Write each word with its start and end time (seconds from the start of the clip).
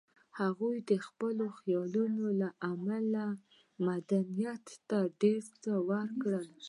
هغوی 0.39 0.77
د 0.89 0.91
خپلو 1.05 1.45
خیالونو 1.59 2.25
له 2.41 2.49
امله 2.71 3.25
مدنیت 3.87 4.65
ته 4.89 4.99
ډېر 5.21 5.43
څه 5.61 5.71
ورکړي 5.89 6.51